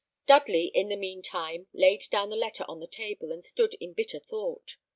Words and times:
Dudley, 0.25 0.71
in 0.73 0.89
the 0.89 0.95
mean 0.95 1.21
time, 1.21 1.67
laid 1.73 2.05
down 2.09 2.31
the 2.31 2.35
letter 2.35 2.65
on 2.67 2.79
the 2.79 2.87
table, 2.87 3.31
and 3.31 3.45
stood 3.45 3.75
in 3.75 3.93
bitter 3.93 4.17
thought. 4.17 4.77